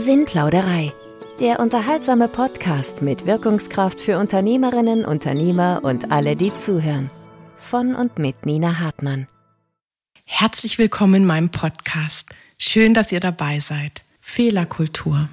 Sinnplauderei. 0.00 0.94
Der 1.40 1.60
unterhaltsame 1.60 2.26
Podcast 2.26 3.02
mit 3.02 3.26
Wirkungskraft 3.26 4.00
für 4.00 4.18
Unternehmerinnen, 4.18 5.04
Unternehmer 5.04 5.80
und 5.82 6.10
alle, 6.10 6.36
die 6.36 6.54
zuhören. 6.54 7.10
Von 7.58 7.94
und 7.94 8.18
mit 8.18 8.46
Nina 8.46 8.78
Hartmann. 8.80 9.28
Herzlich 10.24 10.78
willkommen 10.78 11.16
in 11.16 11.26
meinem 11.26 11.50
Podcast. 11.50 12.30
Schön, 12.56 12.94
dass 12.94 13.12
ihr 13.12 13.20
dabei 13.20 13.60
seid. 13.60 14.02
Fehlerkultur. 14.22 15.28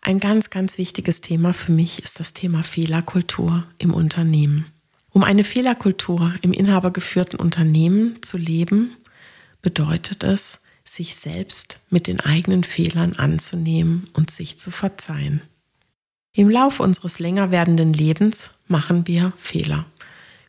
Ein 0.00 0.20
ganz, 0.20 0.48
ganz 0.48 0.78
wichtiges 0.78 1.20
Thema 1.20 1.52
für 1.52 1.72
mich 1.72 2.02
ist 2.02 2.18
das 2.18 2.32
Thema 2.32 2.62
Fehlerkultur 2.62 3.66
im 3.76 3.92
Unternehmen. 3.92 4.72
Um 5.10 5.22
eine 5.22 5.44
Fehlerkultur 5.44 6.32
im 6.40 6.54
inhabergeführten 6.54 7.38
Unternehmen 7.38 8.22
zu 8.22 8.38
leben, 8.38 8.96
bedeutet 9.60 10.24
es, 10.24 10.60
sich 10.88 11.16
selbst 11.16 11.78
mit 11.90 12.06
den 12.06 12.20
eigenen 12.20 12.64
Fehlern 12.64 13.14
anzunehmen 13.14 14.08
und 14.12 14.30
sich 14.30 14.58
zu 14.58 14.70
verzeihen. 14.70 15.42
Im 16.32 16.50
Lauf 16.50 16.80
unseres 16.80 17.18
länger 17.18 17.50
werdenden 17.50 17.92
Lebens 17.92 18.52
machen 18.68 19.06
wir 19.06 19.32
Fehler. 19.36 19.86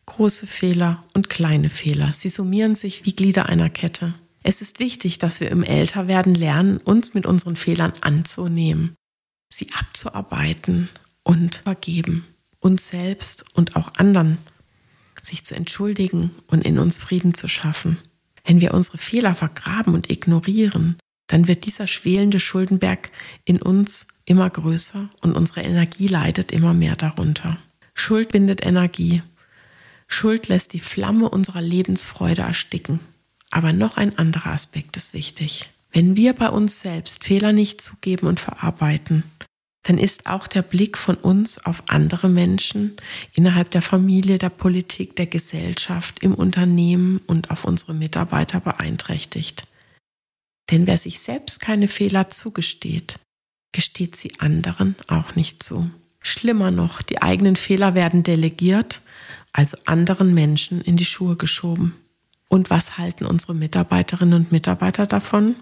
Große 0.06 0.48
Fehler 0.48 1.04
und 1.14 1.30
kleine 1.30 1.70
Fehler. 1.70 2.12
Sie 2.14 2.30
summieren 2.30 2.76
sich 2.76 3.06
wie 3.06 3.16
Glieder 3.16 3.48
einer 3.48 3.70
Kette. 3.70 4.14
Es 4.44 4.62
ist 4.62 4.80
wichtig, 4.80 5.18
dass 5.18 5.40
wir 5.40 5.52
im 5.52 5.64
Älterwerden 5.64 6.36
lernen, 6.36 6.78
uns 6.78 7.14
mit 7.14 7.26
unseren 7.26 7.56
Fehlern 7.56 7.94
anzunehmen, 8.02 8.96
sie 9.50 9.70
abzuarbeiten 9.74 10.90
und 11.24 11.58
vergeben, 11.58 12.26
uns 12.60 12.88
selbst 12.88 13.44
und 13.54 13.76
auch 13.76 13.96
anderen, 13.96 14.38
sich 15.24 15.44
zu 15.44 15.56
entschuldigen 15.56 16.32
und 16.48 16.64
in 16.64 16.80
uns 16.80 16.98
Frieden 16.98 17.34
zu 17.34 17.48
schaffen. 17.48 17.98
Wenn 18.48 18.62
wir 18.62 18.74
unsere 18.74 18.98
Fehler 18.98 19.36
vergraben 19.36 19.94
und 19.94 20.10
ignorieren, 20.10 20.98
dann 21.28 21.50
wird 21.50 21.66
dieser 21.66 21.86
schwelende 21.86 22.40
Schuldenberg 22.40 23.12
in 23.44 23.62
uns 23.62 24.08
immer 24.24 24.50
größer 24.50 25.10
und 25.22 25.36
unsere 25.36 25.62
Energie 25.62 26.08
leidet 26.08 26.54
immer 26.54 26.74
mehr 26.74 26.96
darunter. 26.96 27.58
Schuld 27.94 28.30
bindet 28.30 28.66
Energie. 28.66 29.22
Schuld 30.08 30.48
lässt 30.48 30.72
die 30.72 30.80
Flamme 30.80 31.30
unserer 31.30 31.62
Lebensfreude 31.62 32.44
ersticken. 32.44 33.02
Aber 33.50 33.74
noch 33.74 33.98
ein 33.98 34.18
anderer 34.18 34.52
Aspekt 34.52 34.96
ist 34.96 35.14
wichtig. 35.14 35.66
Wenn 35.92 36.16
wir 36.16 36.32
bei 36.32 36.48
uns 36.48 36.80
selbst 36.80 37.26
Fehler 37.26 37.52
nicht 37.52 37.82
zugeben 37.82 38.28
und 38.28 38.40
verarbeiten, 38.40 39.24
dann 39.88 39.98
ist 39.98 40.26
auch 40.26 40.48
der 40.48 40.64
Blick 40.64 40.98
von 40.98 41.16
uns 41.16 41.60
auf 41.66 41.84
andere 41.88 42.28
Menschen 42.28 42.98
innerhalb 43.34 43.72
der 43.72 43.82
Familie, 43.82 44.38
der 44.38 44.50
Politik, 44.50 45.16
der 45.16 45.28
Gesellschaft, 45.28 46.20
im 46.20 46.36
Unternehmen 46.36 47.22
und 47.26 47.52
auf 47.52 47.64
unsere 47.64 47.94
Mitarbeiter 47.94 48.60
beeinträchtigt. 48.60 49.66
Denn 50.70 50.88
wer 50.88 50.98
sich 50.98 51.22
selbst 51.22 51.62
keine 51.62 51.88
Fehler 51.88 52.30
zugesteht, 52.30 53.22
gesteht 53.72 54.18
sie 54.18 54.38
anderen 54.40 54.98
auch 55.08 55.38
nicht 55.38 55.64
zu. 55.64 55.90
Schlimmer 56.20 56.70
noch, 56.70 57.02
die 57.02 57.22
eigenen 57.22 57.56
Fehler 57.56 57.96
werden 57.96 58.24
delegiert, 58.24 59.02
also 59.54 59.78
anderen 59.86 60.34
Menschen 60.34 60.82
in 60.82 60.98
die 60.98 61.06
Schuhe 61.06 61.38
geschoben. 61.38 61.96
Und 62.50 62.70
was 62.70 62.98
halten 62.98 63.26
unsere 63.26 63.56
Mitarbeiterinnen 63.56 64.34
und 64.34 64.52
Mitarbeiter 64.52 65.08
davon? 65.08 65.56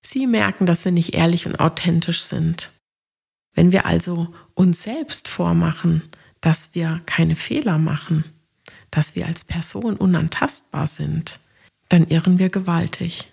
Sie 0.00 0.28
merken, 0.28 0.64
dass 0.64 0.84
wir 0.84 0.92
nicht 0.92 1.14
ehrlich 1.14 1.46
und 1.46 1.58
authentisch 1.58 2.22
sind. 2.22 2.70
Wenn 3.54 3.72
wir 3.72 3.86
also 3.86 4.32
uns 4.54 4.82
selbst 4.82 5.28
vormachen, 5.28 6.02
dass 6.40 6.74
wir 6.74 7.02
keine 7.06 7.36
Fehler 7.36 7.78
machen, 7.78 8.24
dass 8.90 9.14
wir 9.14 9.26
als 9.26 9.44
Person 9.44 9.96
unantastbar 9.96 10.86
sind, 10.86 11.40
dann 11.88 12.06
irren 12.08 12.38
wir 12.38 12.48
gewaltig. 12.48 13.30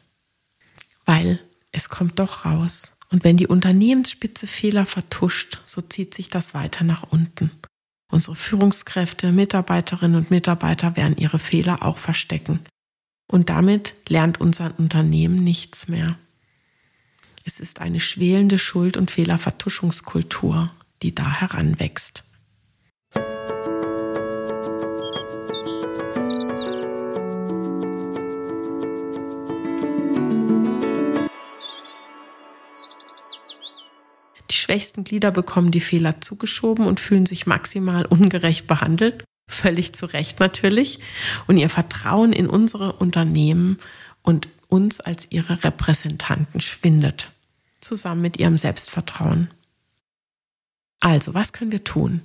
Weil 1.06 1.40
es 1.72 1.90
kommt 1.90 2.20
doch 2.20 2.46
raus. 2.46 2.98
Und 3.10 3.24
wenn 3.24 3.38
die 3.38 3.48
Unternehmensspitze 3.48 4.48
Fehler 4.48 4.86
vertuscht, 4.86 5.60
so 5.66 5.82
zieht 5.82 6.14
sich 6.14 6.30
das 6.30 6.54
weiter 6.54 6.84
nach 6.84 7.04
unten. 7.04 7.52
Unsere 8.12 8.36
Führungskräfte, 8.36 9.32
Mitarbeiterinnen 9.32 10.18
und 10.18 10.32
Mitarbeiter 10.32 10.96
werden 10.96 11.18
ihre 11.18 11.40
Fehler 11.40 11.84
auch 11.84 11.98
verstecken. 11.98 12.60
Und 13.28 13.50
damit 13.50 13.94
lernt 14.08 14.42
unser 14.42 14.78
Unternehmen 14.80 15.44
nichts 15.44 15.88
mehr. 15.88 16.18
Es 17.46 17.60
ist 17.60 17.82
eine 17.82 18.00
schwelende 18.00 18.60
Schuld- 18.60 18.98
und 18.98 19.12
Fehlervertuschungskultur, 19.12 20.72
die 21.02 21.16
da 21.16 21.30
heranwächst. 21.30 22.24
Die 34.52 34.56
schwächsten 34.56 35.04
Glieder 35.04 35.32
bekommen 35.32 35.72
die 35.72 35.80
Fehler 35.80 36.22
zugeschoben 36.22 36.86
und 36.86 37.00
fühlen 37.00 37.26
sich 37.26 37.48
maximal 37.48 38.06
ungerecht 38.06 38.68
behandelt, 38.68 39.24
völlig 39.50 39.94
zu 39.94 40.06
Recht 40.06 40.40
natürlich, 40.40 41.00
und 41.48 41.58
ihr 41.58 41.70
Vertrauen 41.70 42.34
in 42.34 42.48
unsere 42.48 42.94
Unternehmen 42.94 43.80
und 44.22 44.48
uns 44.70 45.02
als 45.02 45.28
ihre 45.32 45.64
Repräsentanten 45.64 46.62
schwindet 46.62 47.32
zusammen 47.82 48.22
mit 48.22 48.38
ihrem 48.38 48.58
Selbstvertrauen. 48.58 49.50
Also, 51.00 51.34
was 51.34 51.54
können 51.54 51.72
wir 51.72 51.84
tun? 51.84 52.22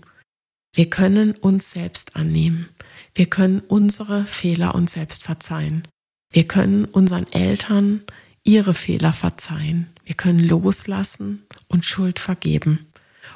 Wir 0.72 0.90
können 0.90 1.32
uns 1.32 1.70
selbst 1.70 2.16
annehmen. 2.16 2.68
Wir 3.14 3.26
können 3.26 3.60
unsere 3.60 4.26
Fehler 4.26 4.74
uns 4.74 4.92
selbst 4.92 5.22
verzeihen. 5.22 5.86
Wir 6.30 6.46
können 6.46 6.84
unseren 6.84 7.30
Eltern 7.32 8.02
ihre 8.42 8.74
Fehler 8.74 9.12
verzeihen. 9.12 9.88
Wir 10.04 10.16
können 10.16 10.40
loslassen 10.40 11.44
und 11.68 11.84
Schuld 11.84 12.18
vergeben. 12.18 12.86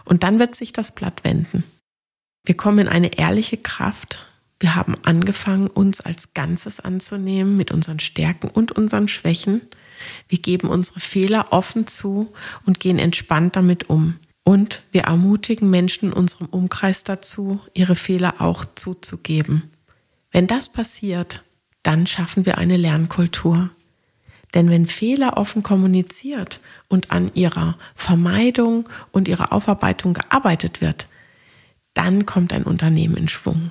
Und 0.05 0.25
dann 0.25 0.41
wird 0.41 0.57
sich 0.57 0.73
das 0.73 0.93
Blatt 0.93 1.23
wenden. 1.23 1.63
Wir 2.45 2.57
kommen 2.57 2.81
in 2.81 2.89
eine 2.89 3.17
ehrliche 3.17 3.57
Kraft. 3.57 4.27
Wir 4.61 4.75
haben 4.75 4.97
angefangen, 5.03 5.69
uns 5.69 6.01
als 6.01 6.35
Ganzes 6.35 6.81
anzunehmen 6.81 7.57
mit 7.57 7.71
unseren 7.71 8.01
Stärken 8.01 8.49
und 8.49 8.73
unseren 8.73 9.07
Schwächen. 9.07 9.63
Wir 10.29 10.39
geben 10.39 10.69
unsere 10.69 11.01
Fehler 11.01 11.53
offen 11.53 11.87
zu 11.87 12.33
und 12.67 12.81
gehen 12.81 12.99
entspannt 12.99 13.55
damit 13.55 13.89
um. 13.89 14.17
Und 14.43 14.83
wir 14.91 15.03
ermutigen 15.03 15.71
Menschen 15.71 16.09
in 16.09 16.13
unserem 16.13 16.47
Umkreis 16.47 17.05
dazu, 17.05 17.61
ihre 17.75 17.95
Fehler 17.95 18.41
auch 18.41 18.65
zuzugeben. 18.75 19.71
Wenn 20.33 20.47
das 20.47 20.69
passiert, 20.69 21.45
dann 21.83 22.07
schaffen 22.07 22.45
wir 22.45 22.59
eine 22.59 22.77
Lernkultur. 22.77 23.71
Denn 24.55 24.71
wenn 24.71 24.87
Fehler 24.87 25.37
offen 25.37 25.63
kommuniziert 25.63 26.59
und 26.89 27.11
an 27.11 27.31
ihrer 27.35 27.77
Vermeidung 27.95 28.89
und 29.13 29.29
ihrer 29.29 29.53
Aufarbeitung 29.53 30.15
gearbeitet 30.15 30.81
wird, 30.81 31.07
dann 31.93 32.25
kommt 32.25 32.53
ein 32.53 32.65
Unternehmen 32.65 33.17
in 33.17 33.29
Schwung 33.29 33.71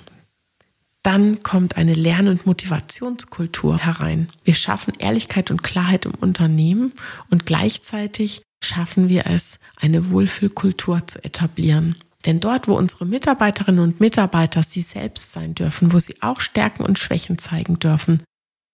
dann 1.07 1.41
kommt 1.41 1.77
eine 1.77 1.93
Lern- 1.93 2.27
und 2.27 2.45
Motivationskultur 2.45 3.77
herein. 3.77 4.27
Wir 4.43 4.55
schaffen 4.55 4.91
Ehrlichkeit 4.99 5.51
und 5.51 5.63
Klarheit 5.63 6.05
im 6.05 6.13
Unternehmen 6.13 6.93
und 7.29 7.45
gleichzeitig 7.45 8.41
schaffen 8.61 9.07
wir 9.07 9.25
es, 9.25 9.59
eine 9.77 10.09
Wohlfühlkultur 10.09 11.07
zu 11.07 11.23
etablieren. 11.23 11.95
Denn 12.25 12.41
dort, 12.41 12.67
wo 12.67 12.73
unsere 12.73 13.05
Mitarbeiterinnen 13.05 13.81
und 13.81 14.01
Mitarbeiter 14.01 14.63
sie 14.63 14.81
selbst 14.81 15.31
sein 15.31 15.55
dürfen, 15.55 15.93
wo 15.93 15.99
sie 15.99 16.21
auch 16.21 16.41
Stärken 16.41 16.83
und 16.83 16.99
Schwächen 16.99 17.37
zeigen 17.37 17.79
dürfen, 17.79 18.21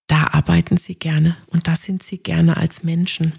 da 0.08 0.30
arbeiten 0.32 0.78
sie 0.78 0.96
gerne 0.96 1.38
und 1.52 1.68
da 1.68 1.76
sind 1.76 2.02
sie 2.02 2.18
gerne 2.18 2.58
als 2.58 2.82
Menschen. 2.82 3.34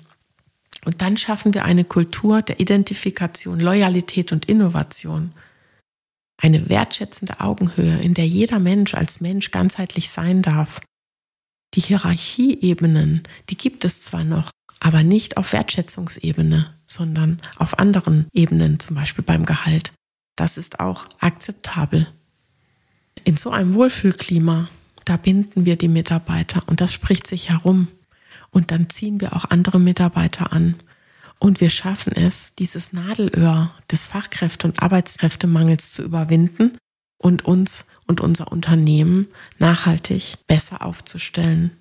Und 0.84 1.02
dann 1.02 1.16
schaffen 1.16 1.52
wir 1.52 1.64
eine 1.64 1.84
Kultur 1.84 2.42
der 2.42 2.60
Identifikation, 2.60 3.58
Loyalität 3.58 4.30
und 4.30 4.44
Innovation. 4.44 5.32
Eine 6.36 6.68
wertschätzende 6.68 7.40
Augenhöhe, 7.40 8.00
in 8.00 8.14
der 8.14 8.26
jeder 8.26 8.58
Mensch 8.58 8.94
als 8.94 9.20
Mensch 9.20 9.50
ganzheitlich 9.50 10.10
sein 10.10 10.42
darf. 10.42 10.80
Die 11.74 11.80
Hierarchieebenen, 11.80 13.22
die 13.50 13.56
gibt 13.56 13.84
es 13.84 14.02
zwar 14.02 14.24
noch, 14.24 14.50
aber 14.80 15.02
nicht 15.02 15.36
auf 15.36 15.52
Wertschätzungsebene, 15.52 16.74
sondern 16.86 17.40
auf 17.56 17.78
anderen 17.78 18.26
Ebenen, 18.32 18.78
zum 18.80 18.96
Beispiel 18.96 19.24
beim 19.24 19.44
Gehalt. 19.44 19.92
Das 20.36 20.58
ist 20.58 20.80
auch 20.80 21.06
akzeptabel. 21.20 22.08
In 23.24 23.36
so 23.36 23.50
einem 23.50 23.74
Wohlfühlklima, 23.74 24.68
da 25.04 25.16
binden 25.16 25.64
wir 25.64 25.76
die 25.76 25.88
Mitarbeiter 25.88 26.62
und 26.66 26.80
das 26.80 26.92
spricht 26.92 27.26
sich 27.26 27.48
herum. 27.50 27.88
Und 28.50 28.70
dann 28.70 28.88
ziehen 28.90 29.20
wir 29.20 29.34
auch 29.34 29.46
andere 29.46 29.80
Mitarbeiter 29.80 30.52
an. 30.52 30.76
Und 31.44 31.60
wir 31.60 31.68
schaffen 31.68 32.16
es, 32.16 32.54
dieses 32.54 32.94
Nadelöhr 32.94 33.70
des 33.92 34.06
Fachkräfte- 34.06 34.66
und 34.66 34.82
Arbeitskräftemangels 34.82 35.92
zu 35.92 36.02
überwinden 36.02 36.78
und 37.18 37.44
uns 37.44 37.84
und 38.06 38.22
unser 38.22 38.50
Unternehmen 38.50 39.28
nachhaltig 39.58 40.38
besser 40.46 40.80
aufzustellen. 40.80 41.72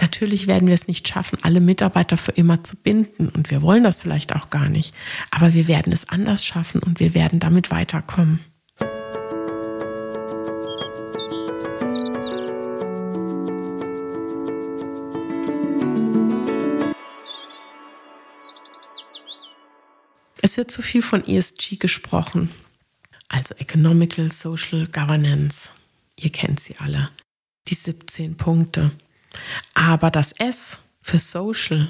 Natürlich 0.00 0.46
werden 0.46 0.68
wir 0.68 0.74
es 0.74 0.88
nicht 0.88 1.06
schaffen, 1.06 1.38
alle 1.42 1.60
Mitarbeiter 1.60 2.16
für 2.16 2.30
immer 2.30 2.64
zu 2.64 2.76
binden 2.76 3.28
und 3.28 3.50
wir 3.50 3.60
wollen 3.60 3.84
das 3.84 3.98
vielleicht 3.98 4.34
auch 4.34 4.48
gar 4.48 4.70
nicht, 4.70 4.94
aber 5.30 5.52
wir 5.52 5.68
werden 5.68 5.92
es 5.92 6.08
anders 6.08 6.42
schaffen 6.42 6.82
und 6.82 6.98
wir 6.98 7.12
werden 7.12 7.40
damit 7.40 7.70
weiterkommen. 7.70 8.40
Es 20.56 20.68
zu 20.68 20.82
viel 20.82 21.02
von 21.02 21.26
ESG 21.26 21.78
gesprochen, 21.78 22.50
also 23.28 23.56
Economical 23.56 24.30
Social 24.30 24.86
Governance. 24.86 25.70
Ihr 26.16 26.30
kennt 26.30 26.60
sie 26.60 26.76
alle, 26.78 27.10
die 27.66 27.74
17 27.74 28.36
Punkte. 28.36 28.92
Aber 29.74 30.12
das 30.12 30.30
S 30.30 30.78
für 31.00 31.18
Social, 31.18 31.88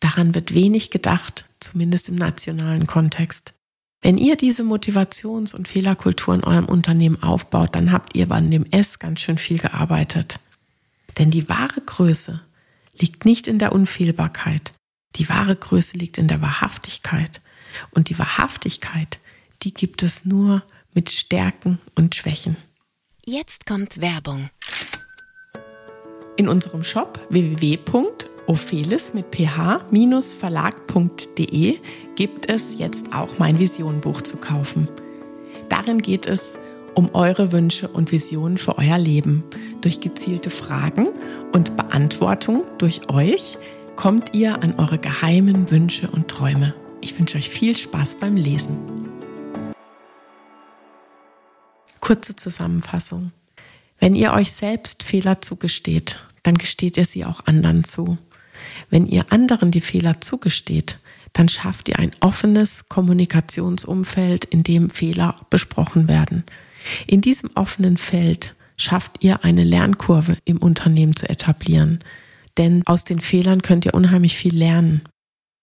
daran 0.00 0.34
wird 0.34 0.52
wenig 0.52 0.90
gedacht, 0.90 1.44
zumindest 1.60 2.08
im 2.08 2.16
nationalen 2.16 2.88
Kontext. 2.88 3.54
Wenn 4.00 4.18
ihr 4.18 4.34
diese 4.34 4.64
Motivations- 4.64 5.54
und 5.54 5.68
Fehlerkultur 5.68 6.34
in 6.34 6.42
eurem 6.42 6.64
Unternehmen 6.64 7.22
aufbaut, 7.22 7.76
dann 7.76 7.92
habt 7.92 8.16
ihr 8.16 8.28
an 8.32 8.50
dem 8.50 8.66
S 8.72 8.98
ganz 8.98 9.20
schön 9.20 9.38
viel 9.38 9.58
gearbeitet. 9.58 10.40
Denn 11.18 11.30
die 11.30 11.48
wahre 11.48 11.80
Größe 11.80 12.40
liegt 12.98 13.24
nicht 13.24 13.46
in 13.46 13.60
der 13.60 13.72
Unfehlbarkeit. 13.72 14.72
Die 15.16 15.28
wahre 15.28 15.56
Größe 15.56 15.98
liegt 15.98 16.18
in 16.18 16.28
der 16.28 16.40
Wahrhaftigkeit. 16.40 17.40
Und 17.90 18.08
die 18.08 18.18
Wahrhaftigkeit, 18.18 19.18
die 19.62 19.74
gibt 19.74 20.02
es 20.02 20.24
nur 20.24 20.62
mit 20.94 21.10
Stärken 21.10 21.78
und 21.94 22.14
Schwächen. 22.14 22.56
Jetzt 23.24 23.66
kommt 23.66 24.00
Werbung. 24.00 24.50
In 26.36 26.48
unserem 26.48 26.82
Shop 26.82 27.24
www.ophelis 27.30 29.14
mit 29.14 29.30
ph-verlag.de 29.30 31.78
gibt 32.16 32.50
es 32.50 32.78
jetzt 32.78 33.14
auch 33.14 33.38
mein 33.38 33.58
Visionenbuch 33.58 34.22
zu 34.22 34.38
kaufen. 34.38 34.88
Darin 35.68 35.98
geht 35.98 36.26
es 36.26 36.56
um 36.94 37.14
eure 37.14 37.52
Wünsche 37.52 37.88
und 37.88 38.12
Visionen 38.12 38.58
für 38.58 38.76
euer 38.78 38.98
Leben. 38.98 39.44
Durch 39.82 40.00
gezielte 40.00 40.50
Fragen 40.50 41.08
und 41.52 41.76
Beantwortung 41.76 42.64
durch 42.78 43.08
euch 43.08 43.58
kommt 43.96 44.34
ihr 44.34 44.62
an 44.62 44.74
eure 44.76 44.98
geheimen 44.98 45.70
Wünsche 45.70 46.10
und 46.10 46.28
Träume. 46.28 46.74
Ich 47.00 47.18
wünsche 47.18 47.38
euch 47.38 47.48
viel 47.48 47.76
Spaß 47.76 48.16
beim 48.16 48.36
Lesen. 48.36 48.78
Kurze 52.00 52.34
Zusammenfassung. 52.34 53.32
Wenn 53.98 54.14
ihr 54.14 54.32
euch 54.32 54.52
selbst 54.52 55.02
Fehler 55.04 55.40
zugesteht, 55.40 56.18
dann 56.42 56.56
gesteht 56.56 56.96
ihr 56.96 57.04
sie 57.04 57.24
auch 57.24 57.46
anderen 57.46 57.84
zu. 57.84 58.18
Wenn 58.90 59.06
ihr 59.06 59.30
anderen 59.30 59.70
die 59.70 59.80
Fehler 59.80 60.20
zugesteht, 60.20 60.98
dann 61.32 61.48
schafft 61.48 61.88
ihr 61.88 61.98
ein 61.98 62.10
offenes 62.20 62.88
Kommunikationsumfeld, 62.88 64.44
in 64.44 64.64
dem 64.64 64.90
Fehler 64.90 65.36
besprochen 65.50 66.08
werden. 66.08 66.44
In 67.06 67.20
diesem 67.20 67.50
offenen 67.54 67.96
Feld 67.96 68.54
schafft 68.76 69.22
ihr 69.22 69.44
eine 69.44 69.64
Lernkurve 69.64 70.36
im 70.44 70.58
Unternehmen 70.58 71.14
zu 71.14 71.28
etablieren. 71.28 72.02
Denn 72.58 72.86
aus 72.86 73.04
den 73.04 73.20
Fehlern 73.20 73.62
könnt 73.62 73.86
ihr 73.86 73.94
unheimlich 73.94 74.36
viel 74.36 74.54
lernen. 74.54 75.02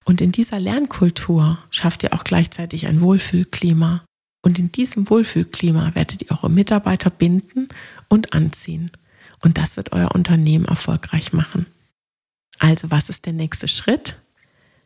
Und 0.05 0.21
in 0.21 0.31
dieser 0.31 0.59
Lernkultur 0.59 1.59
schafft 1.69 2.03
ihr 2.03 2.13
auch 2.13 2.23
gleichzeitig 2.23 2.87
ein 2.87 3.01
Wohlfühlklima. 3.01 4.03
Und 4.41 4.57
in 4.57 4.71
diesem 4.71 5.09
Wohlfühlklima 5.09 5.93
werdet 5.95 6.23
ihr 6.23 6.31
eure 6.31 6.49
Mitarbeiter 6.49 7.09
binden 7.09 7.67
und 8.07 8.33
anziehen. 8.33 8.91
Und 9.41 9.57
das 9.57 9.77
wird 9.77 9.91
euer 9.91 10.15
Unternehmen 10.15 10.65
erfolgreich 10.65 11.33
machen. 11.33 11.65
Also 12.57 12.91
was 12.91 13.09
ist 13.09 13.25
der 13.25 13.33
nächste 13.33 13.67
Schritt? 13.67 14.17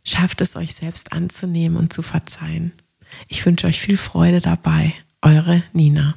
Schafft 0.03 0.41
es 0.41 0.55
euch 0.55 0.75
selbst 0.75 1.13
anzunehmen 1.13 1.77
und 1.77 1.93
zu 1.93 2.01
verzeihen. 2.01 2.73
Ich 3.27 3.45
wünsche 3.45 3.67
euch 3.67 3.79
viel 3.79 3.97
Freude 3.97 4.41
dabei. 4.41 4.93
Eure 5.21 5.63
Nina. 5.71 6.15